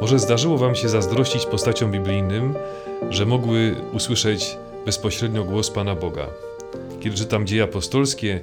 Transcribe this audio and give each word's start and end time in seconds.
Może 0.00 0.18
zdarzyło 0.18 0.58
Wam 0.58 0.74
się 0.74 0.88
zazdrościć 0.88 1.46
postaciom 1.46 1.92
biblijnym, 1.92 2.54
że 3.10 3.26
mogły 3.26 3.76
usłyszeć 3.92 4.56
bezpośrednio 4.86 5.44
głos 5.44 5.70
Pana 5.70 5.94
Boga. 5.94 6.26
Kiedy 7.00 7.16
czytam 7.16 7.46
dzieje 7.46 7.62
apostolskie 7.62 8.40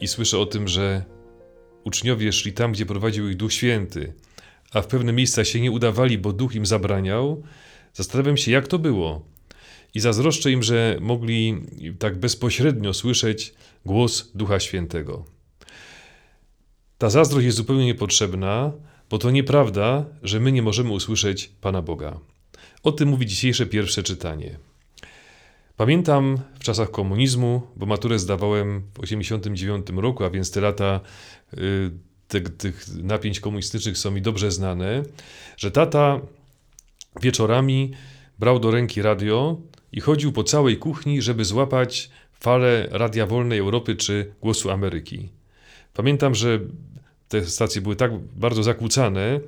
i 0.00 0.08
słyszę 0.08 0.38
o 0.38 0.46
tym, 0.46 0.68
że 0.68 1.04
uczniowie 1.84 2.32
szli 2.32 2.52
tam, 2.52 2.72
gdzie 2.72 2.86
prowadził 2.86 3.28
ich 3.28 3.36
Duch 3.36 3.52
Święty, 3.52 4.12
a 4.72 4.82
w 4.82 4.86
pewne 4.86 5.12
miejsca 5.12 5.44
się 5.44 5.60
nie 5.60 5.70
udawali, 5.70 6.18
bo 6.18 6.32
Duch 6.32 6.54
im 6.54 6.66
zabraniał, 6.66 7.42
zastanawiam 7.94 8.36
się, 8.36 8.50
jak 8.50 8.68
to 8.68 8.78
było. 8.78 9.24
I 9.94 10.00
zazdroszczę 10.00 10.50
im, 10.50 10.62
że 10.62 10.98
mogli 11.00 11.62
tak 11.98 12.18
bezpośrednio 12.18 12.94
słyszeć 12.94 13.54
głos 13.84 14.30
Ducha 14.34 14.60
Świętego. 14.60 15.24
Ta 16.98 17.10
zazdrość 17.10 17.44
jest 17.44 17.56
zupełnie 17.56 17.84
niepotrzebna, 17.84 18.72
bo 19.10 19.18
to 19.18 19.30
nieprawda, 19.30 20.04
że 20.22 20.40
my 20.40 20.52
nie 20.52 20.62
możemy 20.62 20.90
usłyszeć 20.90 21.50
Pana 21.60 21.82
Boga. 21.82 22.20
O 22.82 22.92
tym 22.92 23.08
mówi 23.08 23.26
dzisiejsze 23.26 23.66
pierwsze 23.66 24.02
czytanie. 24.02 24.58
Pamiętam 25.76 26.38
w 26.58 26.64
czasach 26.64 26.90
komunizmu, 26.90 27.62
bo 27.76 27.86
maturę 27.86 28.18
zdawałem 28.18 28.80
w 28.80 29.00
1989 29.00 30.02
roku, 30.02 30.24
a 30.24 30.30
więc 30.30 30.50
te 30.50 30.60
lata 30.60 31.00
y, 31.54 31.90
te, 32.28 32.40
tych 32.40 32.88
napięć 33.02 33.40
komunistycznych 33.40 33.98
są 33.98 34.10
mi 34.10 34.22
dobrze 34.22 34.50
znane, 34.50 35.02
że 35.56 35.70
tata 35.70 36.20
wieczorami 37.22 37.92
brał 38.38 38.58
do 38.58 38.70
ręki 38.70 39.02
radio 39.02 39.60
i 39.92 40.00
chodził 40.00 40.32
po 40.32 40.44
całej 40.44 40.76
kuchni, 40.76 41.22
żeby 41.22 41.44
złapać 41.44 42.10
falę 42.32 42.88
Radia 42.90 43.26
Wolnej 43.26 43.58
Europy 43.58 43.96
czy 43.96 44.34
Głosu 44.40 44.70
Ameryki. 44.70 45.28
Pamiętam, 45.94 46.34
że 46.34 46.60
te 47.28 47.46
stacje 47.46 47.80
były 47.82 47.96
tak 47.96 48.18
bardzo 48.18 48.62
zakłócane, 48.62 49.40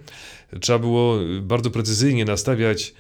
trzeba 0.60 0.78
było 0.78 1.18
bardzo 1.42 1.70
precyzyjnie 1.70 2.24
nastawiać 2.24 2.94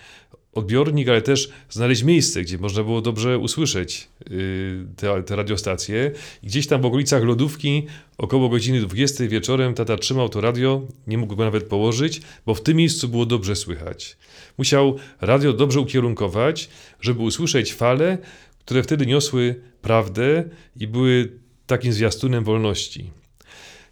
odbiornik, 0.54 1.08
ale 1.08 1.22
też 1.22 1.48
znaleźć 1.70 2.02
miejsce, 2.02 2.42
gdzie 2.42 2.58
można 2.58 2.82
było 2.82 3.00
dobrze 3.00 3.38
usłyszeć 3.38 4.08
y, 4.30 4.86
te, 4.96 5.22
te 5.22 5.36
radiostacje. 5.36 6.12
I 6.42 6.46
gdzieś 6.46 6.66
tam 6.66 6.82
w 6.82 6.86
okolicach 6.86 7.24
lodówki, 7.24 7.86
około 8.18 8.48
godziny 8.48 8.80
20 8.80 9.28
wieczorem, 9.28 9.74
tata 9.74 9.96
trzymał 9.96 10.28
to 10.28 10.40
radio, 10.40 10.82
nie 11.06 11.18
mógł 11.18 11.36
go 11.36 11.44
nawet 11.44 11.64
położyć, 11.64 12.20
bo 12.46 12.54
w 12.54 12.62
tym 12.62 12.76
miejscu 12.76 13.08
było 13.08 13.26
dobrze 13.26 13.56
słychać. 13.56 14.16
Musiał 14.58 14.96
radio 15.20 15.52
dobrze 15.52 15.80
ukierunkować, 15.80 16.68
żeby 17.00 17.22
usłyszeć 17.22 17.74
fale, 17.74 18.18
które 18.58 18.82
wtedy 18.82 19.06
niosły 19.06 19.60
prawdę 19.82 20.44
i 20.76 20.86
były 20.86 21.32
takim 21.66 21.92
zwiastunem 21.92 22.44
wolności. 22.44 23.10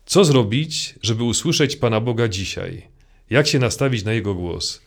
Co 0.07 0.25
zrobić, 0.25 0.95
żeby 1.03 1.25
usłyszeć 1.25 1.77
Pana 1.77 2.01
Boga 2.01 2.29
dzisiaj? 2.29 2.83
Jak 3.31 3.47
się 3.47 3.59
nastawić 3.59 4.05
na 4.05 4.13
Jego 4.13 4.35
głos? 4.35 4.83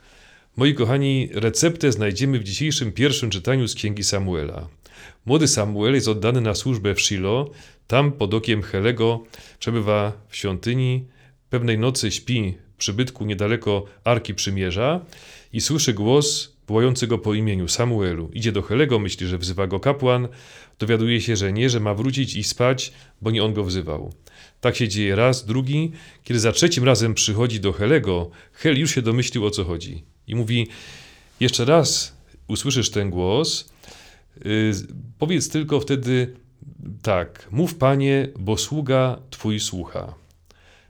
Moi 0.57 0.73
kochani, 0.73 1.29
receptę 1.33 1.91
znajdziemy 1.91 2.39
w 2.39 2.43
dzisiejszym 2.43 2.91
pierwszym 2.91 3.29
czytaniu 3.29 3.67
z 3.67 3.75
Księgi 3.75 4.03
Samuela. 4.03 4.67
Młody 5.25 5.47
Samuel 5.47 5.93
jest 5.93 6.07
oddany 6.07 6.41
na 6.41 6.55
służbę 6.55 6.95
w 6.95 7.01
Shilo, 7.01 7.49
tam 7.87 8.11
pod 8.11 8.33
okiem 8.33 8.61
Helego 8.61 9.23
przebywa 9.59 10.13
w 10.29 10.35
świątyni, 10.35 11.05
pewnej 11.49 11.77
nocy 11.77 12.11
śpi 12.11 12.53
w 12.73 12.77
przybytku 12.77 13.25
niedaleko 13.25 13.85
Arki 14.03 14.33
Przymierza 14.33 15.05
i 15.53 15.61
słyszy 15.61 15.93
głos 15.93 16.53
wołający 16.69 17.07
go 17.07 17.17
po 17.17 17.33
imieniu 17.33 17.67
Samuelu. 17.67 18.29
Idzie 18.33 18.51
do 18.51 18.61
Helego, 18.61 18.99
myśli, 18.99 19.27
że 19.27 19.37
wzywa 19.37 19.67
go 19.67 19.79
kapłan, 19.79 20.27
dowiaduje 20.79 21.21
się, 21.21 21.35
że 21.35 21.53
nie, 21.53 21.69
że 21.69 21.79
ma 21.79 21.93
wrócić 21.93 22.35
i 22.35 22.43
spać, 22.43 22.93
bo 23.21 23.31
nie 23.31 23.43
on 23.43 23.53
go 23.53 23.63
wzywał. 23.63 24.13
Tak 24.61 24.75
się 24.75 24.87
dzieje 24.87 25.15
raz, 25.15 25.45
drugi. 25.45 25.91
Kiedy 26.23 26.39
za 26.39 26.51
trzecim 26.51 26.83
razem 26.83 27.13
przychodzi 27.13 27.59
do 27.59 27.73
Helego, 27.73 28.29
Hel 28.53 28.79
już 28.79 28.95
się 28.95 29.01
domyślił 29.01 29.45
o 29.45 29.51
co 29.51 29.63
chodzi. 29.63 30.03
I 30.27 30.35
mówi: 30.35 30.67
Jeszcze 31.39 31.65
raz 31.65 32.17
usłyszysz 32.47 32.89
ten 32.89 33.09
głos, 33.09 33.69
yy, 34.45 34.71
powiedz 35.19 35.49
tylko 35.49 35.79
wtedy 35.79 36.33
tak: 37.01 37.47
Mów 37.51 37.75
panie, 37.75 38.27
bo 38.39 38.57
sługa 38.57 39.19
twój 39.29 39.59
słucha. 39.59 40.13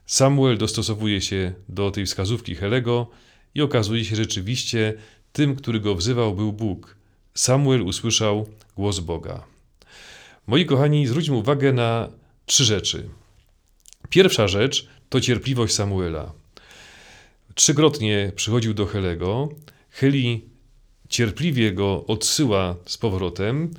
Samuel 0.06 0.58
dostosowuje 0.58 1.20
się 1.20 1.52
do 1.68 1.90
tej 1.90 2.06
wskazówki 2.06 2.54
Helego 2.54 3.10
i 3.54 3.62
okazuje 3.62 4.04
się 4.04 4.16
rzeczywiście 4.16 4.94
tym, 5.32 5.56
który 5.56 5.80
go 5.80 5.94
wzywał, 5.94 6.34
był 6.34 6.52
Bóg. 6.52 6.96
Samuel 7.34 7.82
usłyszał 7.82 8.46
głos 8.76 9.00
Boga. 9.00 9.44
Moi 10.46 10.66
kochani, 10.66 11.06
zwróćmy 11.06 11.36
uwagę 11.36 11.72
na 11.72 12.08
trzy 12.46 12.64
rzeczy. 12.64 13.08
Pierwsza 14.08 14.48
rzecz 14.48 14.88
to 15.08 15.20
cierpliwość 15.20 15.74
Samuela. 15.74 16.32
Trzykrotnie 17.54 18.32
przychodził 18.36 18.74
do 18.74 18.86
Helego, 18.86 19.48
Heli 19.90 20.44
cierpliwie 21.08 21.72
go 21.72 22.04
odsyła 22.06 22.76
z 22.86 22.96
powrotem 22.96 23.70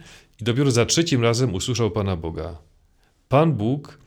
i 0.42 0.44
dopiero 0.44 0.72
za 0.72 0.86
trzecim 0.86 1.24
razem 1.24 1.54
usłyszał 1.54 1.92
Pana 1.92 2.16
Boga. 2.16 2.58
Pan 3.30 3.54
Bóg 3.54 4.00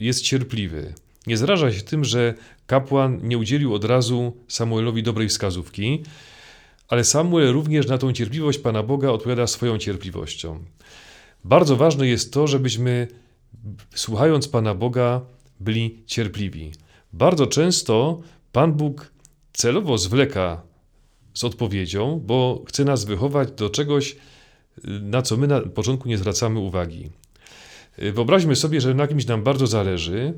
jest 0.00 0.22
cierpliwy. 0.22 0.94
Nie 1.26 1.36
zraża 1.36 1.72
się 1.72 1.80
tym, 1.80 2.04
że 2.04 2.34
kapłan 2.66 3.20
nie 3.22 3.38
udzielił 3.38 3.74
od 3.74 3.84
razu 3.84 4.36
Samuelowi 4.48 5.02
dobrej 5.02 5.28
wskazówki, 5.28 6.02
ale 6.92 7.04
Samuel 7.04 7.52
również 7.52 7.86
na 7.86 7.98
tą 7.98 8.12
cierpliwość 8.12 8.58
Pana 8.58 8.82
Boga 8.82 9.10
odpowiada 9.10 9.46
swoją 9.46 9.78
cierpliwością. 9.78 10.64
Bardzo 11.44 11.76
ważne 11.76 12.08
jest 12.08 12.32
to, 12.32 12.46
żebyśmy 12.46 13.08
słuchając 13.94 14.48
Pana 14.48 14.74
Boga 14.74 15.20
byli 15.60 16.02
cierpliwi. 16.06 16.72
Bardzo 17.12 17.46
często 17.46 18.20
Pan 18.52 18.72
Bóg 18.72 19.12
celowo 19.52 19.98
zwleka 19.98 20.62
z 21.34 21.44
odpowiedzią, 21.44 22.22
bo 22.26 22.62
chce 22.68 22.84
nas 22.84 23.04
wychować 23.04 23.50
do 23.52 23.70
czegoś, 23.70 24.16
na 24.84 25.22
co 25.22 25.36
my 25.36 25.46
na 25.46 25.60
początku 25.60 26.08
nie 26.08 26.18
zwracamy 26.18 26.58
uwagi. 26.58 27.10
Wyobraźmy 27.98 28.56
sobie, 28.56 28.80
że 28.80 28.94
na 28.94 29.08
kimś 29.08 29.26
nam 29.26 29.42
bardzo 29.42 29.66
zależy 29.66 30.34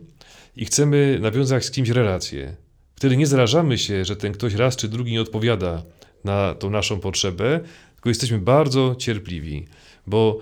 i 0.57 0.65
chcemy 0.65 1.19
nawiązać 1.21 1.65
z 1.65 1.71
kimś 1.71 1.89
relację. 1.89 2.57
Wtedy 2.97 3.17
nie 3.17 3.27
zrażamy 3.27 3.79
się, 3.79 4.05
że 4.05 4.17
ten 4.17 4.33
ktoś 4.33 4.55
raz 4.55 4.77
czy 4.77 4.89
drugi 4.89 5.13
nie 5.13 5.21
odpowiada 5.21 5.83
na 6.25 6.55
tą 6.55 6.71
naszą 6.71 7.01
potrzebę, 7.01 7.61
tylko 7.95 8.09
jesteśmy 8.09 8.39
bardzo 8.39 8.95
cierpliwi, 8.99 9.65
bo 10.07 10.39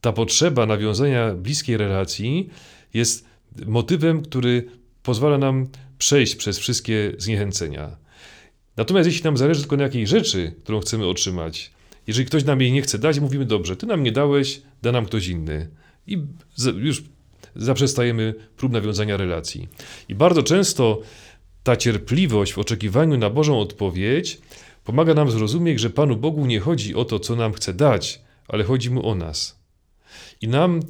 ta 0.00 0.12
potrzeba 0.12 0.66
nawiązania 0.66 1.34
bliskiej 1.34 1.76
relacji 1.76 2.48
jest 2.94 3.26
motywem, 3.66 4.22
który 4.22 4.64
pozwala 5.02 5.38
nam 5.38 5.66
przejść 5.98 6.36
przez 6.36 6.58
wszystkie 6.58 7.12
zniechęcenia. 7.18 7.96
Natomiast 8.76 9.06
jeśli 9.06 9.24
nam 9.24 9.36
zależy 9.36 9.60
tylko 9.60 9.76
na 9.76 9.82
jakiejś 9.82 10.08
rzeczy, 10.08 10.54
którą 10.62 10.80
chcemy 10.80 11.06
otrzymać, 11.06 11.72
jeżeli 12.06 12.26
ktoś 12.26 12.44
nam 12.44 12.60
jej 12.60 12.72
nie 12.72 12.82
chce 12.82 12.98
dać, 12.98 13.20
mówimy 13.20 13.44
dobrze, 13.44 13.76
ty 13.76 13.86
nam 13.86 14.02
nie 14.02 14.12
dałeś, 14.12 14.62
da 14.82 14.92
nam 14.92 15.06
ktoś 15.06 15.28
inny. 15.28 15.68
I 16.06 16.18
już 16.76 17.02
zaprzestajemy 17.56 18.34
prób 18.56 18.72
nawiązania 18.72 19.16
relacji. 19.16 19.68
I 20.08 20.14
bardzo 20.14 20.42
często 20.42 21.00
ta 21.62 21.76
cierpliwość 21.76 22.52
w 22.52 22.58
oczekiwaniu 22.58 23.18
na 23.18 23.30
Bożą 23.30 23.60
odpowiedź 23.60 24.40
pomaga 24.84 25.14
nam 25.14 25.30
zrozumieć, 25.30 25.80
że 25.80 25.90
Panu 25.90 26.16
Bogu 26.16 26.46
nie 26.46 26.60
chodzi 26.60 26.94
o 26.94 27.04
to, 27.04 27.18
co 27.18 27.36
nam 27.36 27.52
chce 27.52 27.74
dać, 27.74 28.22
ale 28.48 28.64
chodzi 28.64 28.90
mu 28.90 29.08
o 29.08 29.14
nas. 29.14 29.62
I 30.40 30.48
nam 30.48 30.80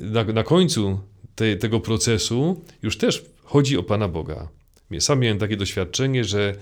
na, 0.00 0.24
na 0.24 0.42
końcu 0.42 1.00
te, 1.34 1.56
tego 1.56 1.80
procesu 1.80 2.64
już 2.82 2.98
też 2.98 3.24
chodzi 3.42 3.78
o 3.78 3.82
Pana 3.82 4.08
Boga. 4.08 4.48
Sam 5.00 5.20
miałem 5.20 5.38
takie 5.38 5.56
doświadczenie, 5.56 6.24
że 6.24 6.54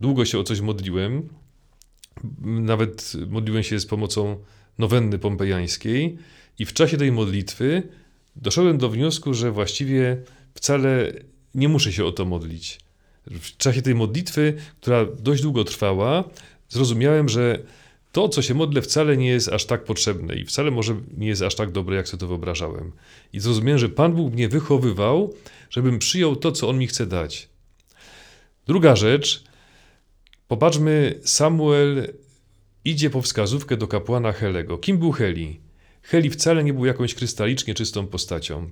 długo 0.00 0.24
się 0.24 0.38
o 0.38 0.44
coś 0.44 0.60
modliłem, 0.60 1.28
nawet 2.40 3.12
modliłem 3.28 3.62
się 3.62 3.80
z 3.80 3.86
pomocą 3.86 4.36
nowenny 4.78 5.18
pompejańskiej 5.18 6.18
i 6.58 6.64
w 6.64 6.72
czasie 6.72 6.96
tej 6.96 7.12
modlitwy 7.12 7.82
doszedłem 8.36 8.78
do 8.78 8.88
wniosku, 8.88 9.34
że 9.34 9.50
właściwie 9.50 10.22
wcale 10.54 11.12
nie 11.54 11.68
muszę 11.68 11.92
się 11.92 12.04
o 12.04 12.12
to 12.12 12.24
modlić. 12.24 12.83
W 13.26 13.56
czasie 13.56 13.82
tej 13.82 13.94
modlitwy, 13.94 14.54
która 14.80 15.06
dość 15.18 15.42
długo 15.42 15.64
trwała, 15.64 16.24
zrozumiałem, 16.68 17.28
że 17.28 17.58
to, 18.12 18.28
co 18.28 18.42
się 18.42 18.54
modlę, 18.54 18.82
wcale 18.82 19.16
nie 19.16 19.28
jest 19.28 19.48
aż 19.48 19.64
tak 19.64 19.84
potrzebne 19.84 20.34
i 20.34 20.44
wcale 20.44 20.70
może 20.70 20.96
nie 21.16 21.26
jest 21.26 21.42
aż 21.42 21.54
tak 21.54 21.70
dobre, 21.70 21.96
jak 21.96 22.08
sobie 22.08 22.20
to 22.20 22.26
wyobrażałem. 22.26 22.92
I 23.32 23.40
zrozumiałem, 23.40 23.78
że 23.78 23.88
Pan 23.88 24.12
Bóg 24.12 24.32
mnie 24.32 24.48
wychowywał, 24.48 25.34
żebym 25.70 25.98
przyjął 25.98 26.36
to, 26.36 26.52
co 26.52 26.68
On 26.68 26.78
mi 26.78 26.86
chce 26.86 27.06
dać. 27.06 27.48
Druga 28.66 28.96
rzecz, 28.96 29.44
popatrzmy, 30.48 31.20
Samuel 31.24 32.14
idzie 32.84 33.10
po 33.10 33.22
wskazówkę 33.22 33.76
do 33.76 33.88
kapłana 33.88 34.32
Helego. 34.32 34.78
Kim 34.78 34.98
był 34.98 35.12
Heli? 35.12 35.60
Heli 36.02 36.30
wcale 36.30 36.64
nie 36.64 36.72
był 36.72 36.84
jakąś 36.84 37.14
krystalicznie 37.14 37.74
czystą 37.74 38.06
postacią. 38.06 38.70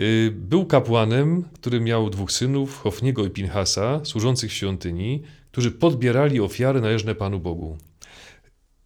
Y, 0.00 0.32
był 0.36 0.66
kapłanem, 0.66 1.44
który 1.52 1.80
miał 1.80 2.10
dwóch 2.10 2.32
synów, 2.32 2.78
Hofniego 2.78 3.24
i 3.24 3.30
Pinhasa, 3.30 4.00
służących 4.04 4.50
w 4.50 4.54
świątyni, 4.54 5.22
którzy 5.52 5.70
podbierali 5.70 6.40
ofiary 6.40 6.80
należne 6.80 7.14
Panu 7.14 7.40
Bogu 7.40 7.78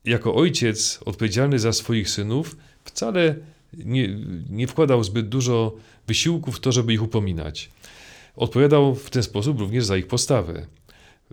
jako 0.05 0.35
ojciec 0.35 1.01
odpowiedzialny 1.05 1.59
za 1.59 1.73
swoich 1.73 2.11
synów 2.11 2.57
wcale 2.85 3.35
nie, 3.73 4.09
nie 4.51 4.67
wkładał 4.67 5.05
zbyt 5.05 5.29
dużo 5.29 5.77
wysiłku 6.07 6.53
w 6.53 6.61
to, 6.61 6.73
żeby 6.73 6.93
ich 6.93 7.03
upominać. 7.03 7.71
Odpowiadał 8.37 8.95
w 8.95 9.11
ten 9.11 9.23
sposób 9.23 9.61
również 9.61 9.85
za 9.85 9.97
ich 9.97 10.07
postawę. 10.07 10.67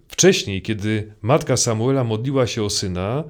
wcześniej, 0.07 0.61
kiedy 0.61 1.13
matka 1.21 1.57
Samuela 1.57 2.03
modliła 2.03 2.47
się 2.47 2.63
o 2.63 2.69
syna, 2.69 3.23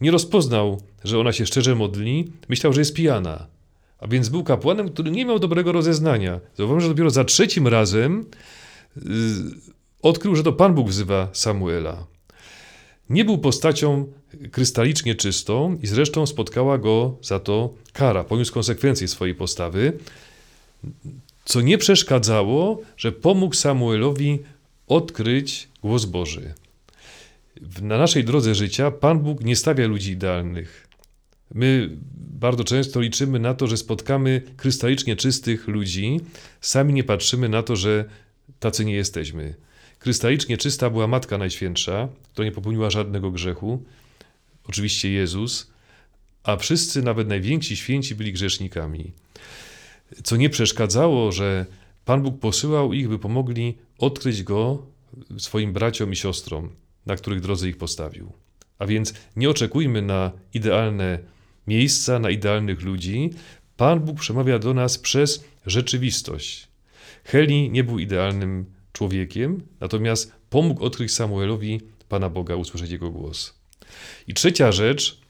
nie 0.00 0.10
rozpoznał, 0.10 0.80
że 1.04 1.18
ona 1.18 1.32
się 1.32 1.46
szczerze 1.46 1.74
modli, 1.74 2.32
myślał, 2.48 2.72
że 2.72 2.80
jest 2.80 2.94
pijana. 2.94 3.46
A 4.00 4.06
więc 4.08 4.28
był 4.28 4.44
kapłanem, 4.44 4.88
który 4.88 5.10
nie 5.10 5.24
miał 5.24 5.38
dobrego 5.38 5.72
rozeznania. 5.72 6.40
Zauważyłem, 6.56 6.80
że 6.80 6.88
dopiero 6.88 7.10
za 7.10 7.24
trzecim 7.24 7.68
razem 7.68 8.24
yy, 8.96 9.02
odkrył, 10.02 10.36
że 10.36 10.42
to 10.42 10.52
Pan 10.52 10.74
Bóg 10.74 10.88
wzywa 10.88 11.28
Samuela. 11.32 12.06
Nie 13.10 13.24
był 13.24 13.38
postacią 13.38 14.06
krystalicznie 14.50 15.14
czystą 15.14 15.78
i 15.82 15.86
zresztą 15.86 16.26
spotkała 16.26 16.78
go 16.78 17.16
za 17.22 17.40
to 17.40 17.74
kara, 17.92 18.24
poniósł 18.24 18.54
konsekwencje 18.54 19.08
swojej 19.08 19.34
postawy, 19.34 19.92
co 21.44 21.60
nie 21.60 21.78
przeszkadzało, 21.78 22.80
że 22.96 23.12
pomógł 23.12 23.54
Samuelowi 23.54 24.38
odkryć 24.88 25.68
głos 25.82 26.04
Boży. 26.04 26.54
Na 27.82 27.98
naszej 27.98 28.24
drodze 28.24 28.54
życia 28.54 28.90
Pan 28.90 29.18
Bóg 29.18 29.44
nie 29.44 29.56
stawia 29.56 29.86
ludzi 29.86 30.10
idealnych. 30.10 30.89
My 31.54 31.96
bardzo 32.40 32.64
często 32.64 33.00
liczymy 33.00 33.38
na 33.38 33.54
to, 33.54 33.66
że 33.66 33.76
spotkamy 33.76 34.42
krystalicznie 34.56 35.16
czystych 35.16 35.68
ludzi, 35.68 36.20
sami 36.60 36.94
nie 36.94 37.04
patrzymy 37.04 37.48
na 37.48 37.62
to, 37.62 37.76
że 37.76 38.04
tacy 38.60 38.84
nie 38.84 38.94
jesteśmy. 38.94 39.54
Krystalicznie 39.98 40.56
czysta 40.56 40.90
była 40.90 41.06
Matka 41.06 41.38
Najświętsza, 41.38 42.08
która 42.32 42.44
nie 42.44 42.52
popełniła 42.52 42.90
żadnego 42.90 43.30
grzechu, 43.30 43.84
oczywiście 44.68 45.10
Jezus, 45.10 45.70
a 46.42 46.56
wszyscy, 46.56 47.02
nawet 47.02 47.28
najwięksi 47.28 47.76
święci, 47.76 48.14
byli 48.14 48.32
grzesznikami. 48.32 49.12
Co 50.24 50.36
nie 50.36 50.50
przeszkadzało, 50.50 51.32
że 51.32 51.66
Pan 52.04 52.22
Bóg 52.22 52.40
posyłał 52.40 52.92
ich, 52.92 53.08
by 53.08 53.18
pomogli 53.18 53.78
odkryć 53.98 54.42
Go 54.42 54.86
swoim 55.38 55.72
braciom 55.72 56.12
i 56.12 56.16
siostrom, 56.16 56.70
na 57.06 57.16
których 57.16 57.40
drodze 57.40 57.68
ich 57.68 57.76
postawił. 57.76 58.32
A 58.78 58.86
więc 58.86 59.14
nie 59.36 59.50
oczekujmy 59.50 60.02
na 60.02 60.32
idealne 60.54 61.18
miejsca, 61.66 62.18
na 62.18 62.30
idealnych 62.30 62.82
ludzi. 62.82 63.30
Pan 63.76 64.00
Bóg 64.00 64.20
przemawia 64.20 64.58
do 64.58 64.74
nas 64.74 64.98
przez 64.98 65.44
rzeczywistość. 65.66 66.68
Heli 67.24 67.70
nie 67.70 67.84
był 67.84 67.98
idealnym 67.98 68.66
człowiekiem, 68.92 69.62
natomiast 69.80 70.32
pomógł 70.50 70.84
odkryć 70.84 71.14
Samuelowi 71.14 71.80
Pana 72.08 72.30
Boga, 72.30 72.56
usłyszeć 72.56 72.90
jego 72.90 73.10
głos. 73.10 73.54
I 74.26 74.34
trzecia 74.34 74.72
rzecz 74.72 75.20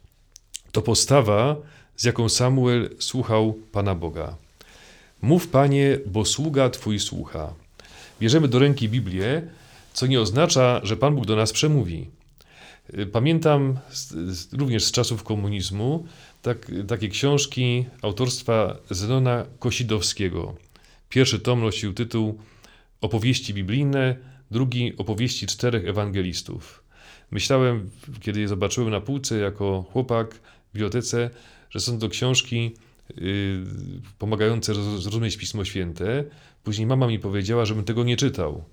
to 0.73 0.83
postawa, 0.83 1.57
z 1.97 2.05
jaką 2.05 2.29
Samuel 2.29 2.91
słuchał 2.99 3.59
Pana 3.73 3.95
Boga. 3.95 4.37
Mów, 5.23 5.49
Panie, 5.49 5.99
bo 6.07 6.25
sługa 6.25 6.71
Twój 6.71 6.99
słucha. 6.99 7.55
Bierzemy 8.21 8.49
do 8.49 8.59
ręki 8.59 8.89
Biblię, 8.89 9.43
co 9.93 10.07
nie 10.07 10.21
oznacza, 10.21 10.81
że 10.83 10.97
Pan 10.97 11.15
Bóg 11.15 11.27
do 11.27 11.37
nas 11.37 11.53
przemówi. 11.53 12.07
Pamiętam 13.13 13.79
z, 13.91 14.53
również 14.53 14.85
z 14.85 14.93
czasów 14.93 15.23
komunizmu 15.23 16.07
tak, 16.43 16.71
takie 16.89 17.09
książki 17.09 17.85
autorstwa 18.03 18.77
Zenona 18.91 19.47
Kosidowskiego. 19.59 20.55
Pierwszy 21.09 21.41
tom 21.41 21.61
nosił 21.61 21.93
tytuł 21.95 22.39
Opowieści 23.01 23.55
biblijne, 23.55 24.17
drugi 24.51 24.97
Opowieści 24.97 25.47
czterech 25.47 25.89
ewangelistów. 25.89 26.85
Myślałem, 27.31 27.91
kiedy 28.21 28.41
je 28.41 28.49
zobaczyłem 28.49 28.91
na 28.91 29.01
półce 29.01 29.39
jako 29.39 29.85
chłopak 29.93 30.35
w 30.35 30.73
bibliotece, 30.73 31.31
że 31.71 31.81
są 31.81 31.99
to 31.99 32.09
książki 32.09 32.75
yy, 33.17 33.65
pomagające 34.19 34.75
zrozumieć 35.01 35.37
Pismo 35.37 35.65
Święte. 35.65 36.25
Później 36.65 36.87
mama 36.87 37.07
mi 37.07 37.19
powiedziała, 37.19 37.65
żebym 37.65 37.85
tego 37.85 38.05
nie 38.05 38.17
czytał. 38.17 38.65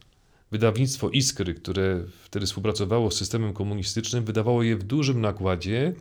Wydawnictwo 0.52 1.10
Iskry, 1.10 1.54
które 1.54 2.04
wtedy 2.24 2.46
współpracowało 2.46 3.12
z 3.12 3.18
systemem 3.18 3.54
komunistycznym, 3.54 4.26
wydawało 4.26 4.64
je 4.64 4.76
w 4.76 4.84
dużym 4.84 5.22
nakładzie, 5.22 5.94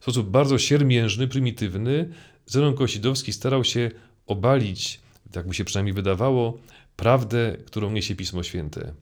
w 0.00 0.02
sposób 0.02 0.30
bardzo 0.30 0.58
siermiężny, 0.58 1.28
prymitywny. 1.28 2.08
Zenon 2.46 2.74
Kosidowski 2.74 3.32
starał 3.32 3.64
się 3.64 3.90
obalić, 4.26 5.00
tak 5.32 5.46
mu 5.46 5.52
się 5.52 5.64
przynajmniej 5.64 5.94
wydawało, 5.94 6.58
prawdę, 6.96 7.56
którą 7.66 7.90
niesie 7.90 8.16
Pismo 8.16 8.42
Święte. 8.42 8.92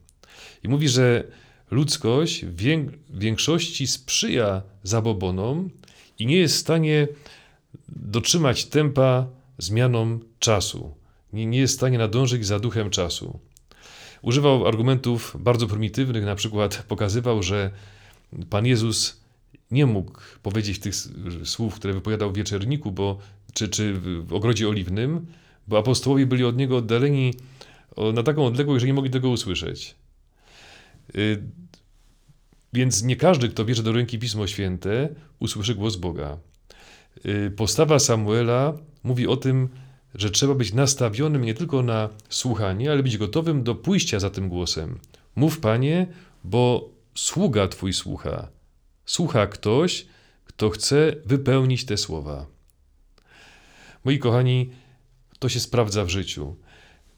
I 0.63 0.67
mówi, 0.67 0.89
że 0.89 1.23
ludzkość 1.71 2.45
w 2.45 2.55
większości 3.09 3.87
sprzyja 3.87 4.61
zabobonom 4.83 5.69
i 6.19 6.25
nie 6.25 6.37
jest 6.37 6.55
w 6.55 6.59
stanie 6.59 7.07
dotrzymać 7.89 8.65
tempa 8.65 9.27
zmianom 9.57 10.19
czasu. 10.39 10.95
Nie, 11.33 11.45
nie 11.45 11.59
jest 11.59 11.73
w 11.73 11.77
stanie 11.77 11.97
nadążyć 11.97 12.45
za 12.45 12.59
duchem 12.59 12.89
czasu. 12.89 13.39
Używał 14.21 14.67
argumentów 14.67 15.37
bardzo 15.39 15.67
prymitywnych, 15.67 16.25
na 16.25 16.35
przykład 16.35 16.83
pokazywał, 16.87 17.43
że 17.43 17.71
Pan 18.49 18.65
Jezus 18.65 19.21
nie 19.71 19.85
mógł 19.85 20.21
powiedzieć 20.43 20.79
tych 20.79 20.95
słów, 21.43 21.75
które 21.75 21.93
wypowiadał 21.93 22.31
w 22.31 22.35
wieczerniku, 22.35 22.91
bo, 22.91 23.17
czy, 23.53 23.67
czy 23.67 23.93
w 23.93 24.33
ogrodzie 24.33 24.69
oliwnym, 24.69 25.25
bo 25.67 25.77
apostołowie 25.77 26.25
byli 26.25 26.43
od 26.43 26.57
niego 26.57 26.77
oddaleni 26.77 27.33
na 28.13 28.23
taką 28.23 28.45
odległość, 28.45 28.81
że 28.81 28.87
nie 28.87 28.93
mogli 28.93 29.11
tego 29.11 29.29
usłyszeć. 29.29 29.95
Y, 31.15 31.43
więc 32.73 33.03
nie 33.03 33.15
każdy, 33.15 33.49
kto 33.49 33.65
bierze 33.65 33.83
do 33.83 33.91
ręki 33.91 34.19
Pismo 34.19 34.47
Święte, 34.47 35.09
usłyszy 35.39 35.75
głos 35.75 35.95
Boga. 35.95 36.37
Y, 37.25 37.51
postawa 37.51 37.99
Samuela 37.99 38.73
mówi 39.03 39.27
o 39.27 39.37
tym, 39.37 39.69
że 40.15 40.29
trzeba 40.29 40.55
być 40.55 40.73
nastawionym 40.73 41.45
nie 41.45 41.53
tylko 41.53 41.83
na 41.83 42.09
słuchanie, 42.29 42.91
ale 42.91 43.03
być 43.03 43.17
gotowym 43.17 43.63
do 43.63 43.75
pójścia 43.75 44.19
za 44.19 44.29
tym 44.29 44.49
głosem. 44.49 44.99
Mów, 45.35 45.59
panie, 45.59 46.07
bo 46.43 46.89
sługa 47.15 47.67
twój 47.67 47.93
słucha. 47.93 48.47
Słucha 49.05 49.47
ktoś, 49.47 50.05
kto 50.45 50.69
chce 50.69 51.15
wypełnić 51.25 51.85
te 51.85 51.97
słowa. 51.97 52.45
Moi 54.05 54.19
kochani, 54.19 54.69
to 55.39 55.49
się 55.49 55.59
sprawdza 55.59 56.05
w 56.05 56.09
życiu. 56.09 56.55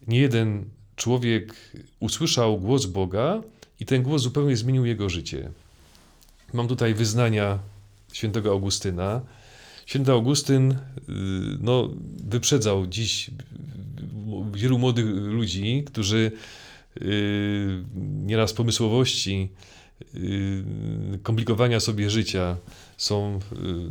Nie 0.08 0.20
jeden 0.20 0.66
człowiek 0.96 1.56
usłyszał 2.00 2.60
głos 2.60 2.86
Boga 2.86 3.42
i 3.80 3.86
ten 3.86 4.04
głos 4.04 4.22
zupełnie 4.22 4.58
zmienił 4.58 4.86
jego 4.86 5.10
życie. 5.10 5.52
Mam 6.54 6.68
tutaj 6.68 6.94
wyznania 6.94 7.60
świętego 8.14 8.52
Augustyna. 8.52 9.22
Święty 9.86 10.12
Augustyn 10.12 10.72
y, 10.72 10.78
no, 11.62 11.90
wyprzedzał 12.24 12.88
dziś 12.88 13.32
wielu 14.54 14.80
młodych 14.80 15.06
ludzi, 15.06 15.84
którzy 15.88 16.32
y, 17.02 17.84
nieraz 18.26 18.54
pomysłowości, 18.54 19.50
y, 20.16 20.64
komplikowania 21.24 21.80
sobie 21.80 22.10
życia 22.10 22.58
są 22.98 23.40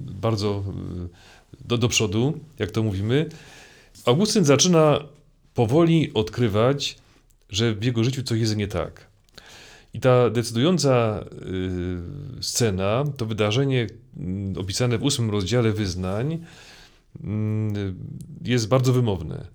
bardzo 0.01 0.65
do, 1.65 1.79
do 1.79 1.89
przodu, 1.89 2.41
jak 2.59 2.71
to 2.71 2.83
mówimy. 2.83 3.29
Augustyn 4.05 4.45
zaczyna 4.45 5.01
powoli 5.55 6.15
odkrywać, 6.15 6.99
że 7.51 7.75
w 7.75 7.85
jego 7.85 8.05
życiu 8.05 8.23
coś 8.23 8.41
jest 8.41 8.57
nie 8.57 8.69
tak. 8.69 9.10
I 9.95 10.01
ta 10.01 10.31
decydująca 10.31 11.25
y, 12.41 12.43
scena, 12.43 13.05
to 13.17 13.27
wydarzenie 13.27 13.87
mm, 14.17 14.59
opisane 14.59 14.99
w 14.99 15.03
ósmym 15.03 15.31
rozdziale 15.31 15.73
wyznań, 15.73 16.45
mm, 17.25 17.99
jest 18.45 18.69
bardzo 18.69 18.93
wymowne. 18.93 19.47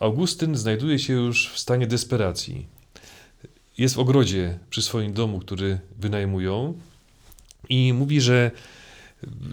Augustyn 0.00 0.56
znajduje 0.56 0.98
się 0.98 1.12
już 1.12 1.50
w 1.50 1.58
stanie 1.58 1.86
desperacji. 1.86 2.66
Jest 3.78 3.94
w 3.94 3.98
ogrodzie 3.98 4.58
przy 4.70 4.82
swoim 4.82 5.12
domu, 5.12 5.38
który 5.38 5.78
wynajmują, 5.98 6.74
i 7.68 7.92
mówi, 7.92 8.20
że 8.20 8.50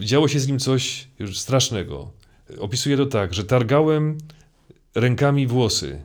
działo 0.00 0.28
się 0.28 0.40
z 0.40 0.48
nim 0.48 0.58
coś 0.58 1.08
już 1.18 1.38
strasznego. 1.38 2.10
Opisuje 2.58 2.96
to 2.96 3.06
tak, 3.06 3.34
że 3.34 3.44
targałem 3.44 4.18
rękami 4.94 5.46
włosy, 5.46 6.02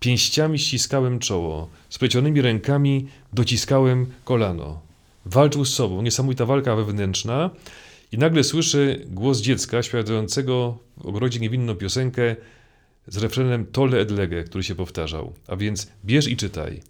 Pięściami 0.00 0.58
ściskałem 0.58 1.18
czoło, 1.18 1.68
splecionymi 1.88 2.42
rękami 2.42 3.08
dociskałem 3.32 4.06
kolano. 4.24 4.80
Walczył 5.26 5.64
z 5.64 5.74
sobą, 5.74 6.02
niesamowita 6.02 6.46
walka 6.46 6.76
wewnętrzna 6.76 7.50
i 8.12 8.18
nagle 8.18 8.44
słyszy 8.44 9.06
głos 9.06 9.40
dziecka 9.40 9.82
śpiewającego 9.82 10.78
w 10.96 11.06
ogrodzie 11.06 11.40
niewinną 11.40 11.74
piosenkę 11.74 12.36
z 13.06 13.16
refrenem 13.16 13.66
Tole 13.66 13.98
Edlege, 13.98 14.44
który 14.44 14.64
się 14.64 14.74
powtarzał, 14.74 15.32
a 15.46 15.56
więc 15.56 15.88
bierz 16.04 16.28
i 16.28 16.36
czytaj. 16.36 16.82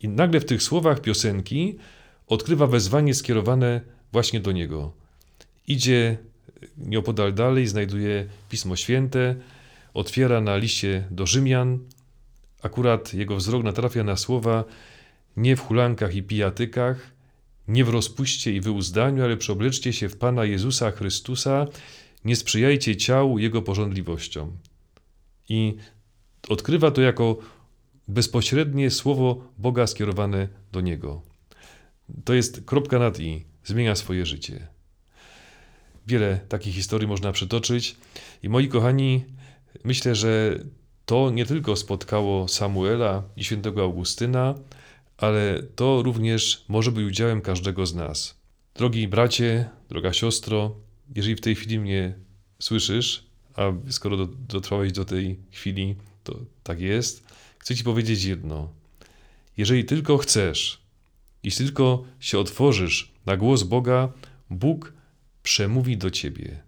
I 0.00 0.08
nagle 0.08 0.40
w 0.40 0.44
tych 0.44 0.62
słowach 0.62 1.00
piosenki 1.00 1.78
odkrywa 2.26 2.66
wezwanie 2.66 3.14
skierowane 3.14 3.80
właśnie 4.12 4.40
do 4.40 4.52
niego. 4.52 4.92
Idzie 5.68 6.18
nieopodal 6.78 7.34
dalej, 7.34 7.66
znajduje 7.66 8.26
Pismo 8.48 8.76
Święte, 8.76 9.34
otwiera 9.94 10.40
na 10.40 10.56
liście 10.56 11.04
do 11.10 11.26
Rzymian, 11.26 11.78
Akurat 12.62 13.14
jego 13.14 13.36
wzrok 13.36 13.64
natrafia 13.64 14.04
na 14.04 14.16
słowa 14.16 14.64
nie 15.36 15.56
w 15.56 15.60
hulankach 15.60 16.14
i 16.14 16.22
pijatykach, 16.22 17.10
nie 17.68 17.84
w 17.84 17.88
rozpuście 17.88 18.52
i 18.52 18.60
wyuzdaniu, 18.60 19.24
ale 19.24 19.36
przeobleczcie 19.36 19.92
się 19.92 20.08
w 20.08 20.16
Pana 20.16 20.44
Jezusa 20.44 20.90
Chrystusa, 20.90 21.66
nie 22.24 22.36
sprzyjajcie 22.36 22.96
ciału 22.96 23.38
Jego 23.38 23.62
porządliwościom. 23.62 24.56
I 25.48 25.76
odkrywa 26.48 26.90
to 26.90 27.00
jako 27.00 27.38
bezpośrednie 28.08 28.90
słowo 28.90 29.44
Boga 29.58 29.86
skierowane 29.86 30.48
do 30.72 30.80
Niego. 30.80 31.22
to 32.24 32.34
jest 32.34 32.62
kropka 32.66 32.98
nad 32.98 33.20
i, 33.20 33.44
zmienia 33.64 33.94
swoje 33.94 34.26
życie. 34.26 34.66
Wiele 36.06 36.40
takich 36.48 36.74
historii 36.74 37.08
można 37.08 37.32
przytoczyć 37.32 37.96
i 38.42 38.48
moi 38.48 38.68
kochani, 38.68 39.24
myślę, 39.84 40.14
że 40.14 40.58
to 41.10 41.30
nie 41.30 41.46
tylko 41.46 41.76
spotkało 41.76 42.48
Samuela 42.48 43.22
i 43.36 43.44
świętego 43.44 43.82
Augustyna, 43.82 44.54
ale 45.16 45.62
to 45.76 46.02
również 46.02 46.64
może 46.68 46.92
być 46.92 47.06
udziałem 47.06 47.40
każdego 47.40 47.86
z 47.86 47.94
nas. 47.94 48.40
Drogi 48.74 49.08
bracie, 49.08 49.70
droga 49.88 50.12
siostro, 50.12 50.76
jeżeli 51.14 51.36
w 51.36 51.40
tej 51.40 51.54
chwili 51.54 51.78
mnie 51.78 52.14
słyszysz, 52.58 53.26
a 53.54 53.62
skoro 53.88 54.26
dotrwałeś 54.26 54.92
do 54.92 55.04
tej 55.04 55.38
chwili, 55.50 55.96
to 56.24 56.38
tak 56.62 56.80
jest, 56.80 57.24
chcę 57.58 57.76
Ci 57.76 57.84
powiedzieć 57.84 58.24
jedno. 58.24 58.68
Jeżeli 59.56 59.84
tylko 59.84 60.18
chcesz, 60.18 60.82
jeśli 61.42 61.64
tylko 61.64 62.04
się 62.20 62.38
otworzysz 62.38 63.12
na 63.26 63.36
głos 63.36 63.62
Boga, 63.62 64.12
Bóg 64.50 64.92
przemówi 65.42 65.96
do 65.96 66.10
Ciebie. 66.10 66.62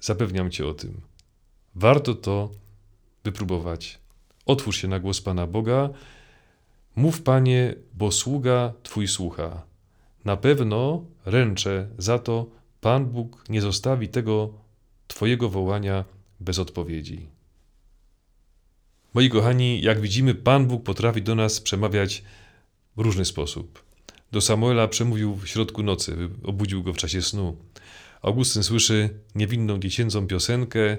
Zapewniam 0.00 0.50
Cię 0.50 0.66
o 0.66 0.74
tym. 0.74 1.00
Warto 1.74 2.14
to 2.14 2.63
wypróbować. 3.24 3.98
Otwórz 4.46 4.80
się 4.80 4.88
na 4.88 5.00
głos 5.00 5.20
Pana 5.20 5.46
Boga. 5.46 5.90
Mów, 6.96 7.22
Panie, 7.22 7.74
bo 7.94 8.12
sługa 8.12 8.72
Twój 8.82 9.08
słucha. 9.08 9.62
Na 10.24 10.36
pewno 10.36 11.04
ręczę 11.24 11.88
za 11.98 12.18
to, 12.18 12.46
Pan 12.80 13.06
Bóg 13.06 13.44
nie 13.48 13.60
zostawi 13.60 14.08
tego 14.08 14.52
Twojego 15.06 15.48
wołania 15.48 16.04
bez 16.40 16.58
odpowiedzi. 16.58 17.26
Moi 19.14 19.30
kochani, 19.30 19.82
jak 19.82 20.00
widzimy, 20.00 20.34
Pan 20.34 20.66
Bóg 20.66 20.82
potrafi 20.82 21.22
do 21.22 21.34
nas 21.34 21.60
przemawiać 21.60 22.24
w 22.96 23.00
różny 23.00 23.24
sposób. 23.24 23.84
Do 24.32 24.40
Samuela 24.40 24.88
przemówił 24.88 25.34
w 25.34 25.46
środku 25.46 25.82
nocy, 25.82 26.16
obudził 26.44 26.82
go 26.82 26.92
w 26.92 26.96
czasie 26.96 27.22
snu. 27.22 27.56
Augustyn 28.22 28.62
słyszy 28.62 29.10
niewinną 29.34 29.78
dziecięcą 29.78 30.26
piosenkę, 30.26 30.96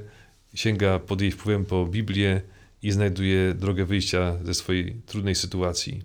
sięga 0.55 0.99
pod 0.99 1.21
jej 1.21 1.31
wpływem 1.31 1.65
po 1.65 1.85
Biblię 1.85 2.41
i 2.81 2.91
znajduje 2.91 3.53
drogę 3.53 3.85
wyjścia 3.85 4.37
ze 4.43 4.53
swojej 4.53 4.95
trudnej 5.05 5.35
sytuacji. 5.35 6.01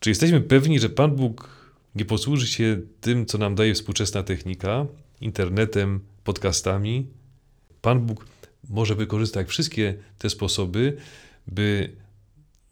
Czy 0.00 0.10
jesteśmy 0.10 0.40
pewni, 0.40 0.80
że 0.80 0.88
Pan 0.88 1.16
Bóg 1.16 1.58
nie 1.94 2.04
posłuży 2.04 2.46
się 2.46 2.80
tym, 3.00 3.26
co 3.26 3.38
nam 3.38 3.54
daje 3.54 3.74
współczesna 3.74 4.22
technika, 4.22 4.86
internetem, 5.20 6.00
podcastami? 6.24 7.06
Pan 7.80 8.00
Bóg 8.00 8.26
może 8.68 8.94
wykorzystać 8.94 9.48
wszystkie 9.48 9.94
te 10.18 10.30
sposoby, 10.30 10.96
by 11.46 11.92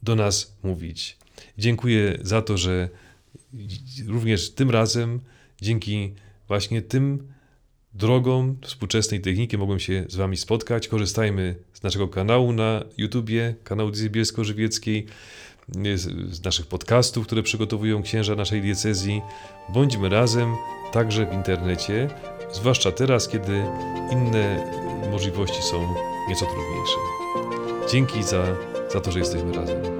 do 0.02 0.14
nas 0.14 0.56
mówić. 0.62 1.16
Dziękuję 1.58 2.18
za 2.22 2.42
to, 2.42 2.58
że 2.58 2.88
również 4.06 4.50
tym 4.50 4.70
razem, 4.70 5.20
dzięki 5.62 6.14
właśnie 6.48 6.82
tym 6.82 7.32
drogą 7.96 8.56
współczesnej 8.62 9.20
techniki 9.20 9.58
mogłem 9.58 9.80
się 9.80 10.04
z 10.08 10.16
Wami 10.16 10.36
spotkać. 10.36 10.88
Korzystajmy 10.88 11.54
z 11.72 11.82
naszego 11.82 12.08
kanału 12.08 12.52
na 12.52 12.84
YouTubie, 12.98 13.54
kanału 13.64 13.90
Diecezji 13.90 14.10
Bielsko-Żywieckiej, 14.10 15.06
z 16.30 16.44
naszych 16.44 16.66
podcastów, 16.66 17.26
które 17.26 17.42
przygotowują 17.42 18.02
księża 18.02 18.34
naszej 18.34 18.62
diecezji. 18.62 19.22
Bądźmy 19.68 20.08
razem 20.08 20.54
także 20.92 21.26
w 21.26 21.32
internecie, 21.32 22.08
zwłaszcza 22.52 22.92
teraz, 22.92 23.28
kiedy 23.28 23.64
inne 24.12 24.72
możliwości 25.10 25.62
są 25.62 25.94
nieco 26.28 26.46
trudniejsze. 26.46 26.98
Dzięki 27.92 28.22
za, 28.22 28.44
za 28.92 29.00
to, 29.00 29.12
że 29.12 29.18
jesteśmy 29.18 29.52
razem. 29.52 29.95